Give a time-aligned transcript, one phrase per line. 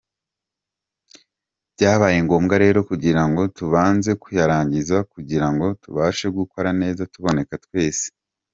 [1.73, 8.07] Byabaye ngombwa rero kugira ngo tubanze kuyarangiza kugira ngo tubashe gukora neza tuboneka twese”.